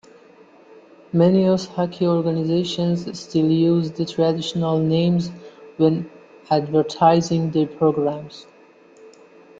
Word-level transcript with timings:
Many 1.13 1.43
youth 1.45 1.67
hockey 1.67 2.07
organizations 2.07 3.05
still 3.19 3.45
use 3.51 3.91
the 3.91 4.03
traditional 4.03 4.79
names 4.79 5.29
when 5.77 6.09
advertising 6.49 7.51
their 7.51 7.67
programs. 7.67 8.47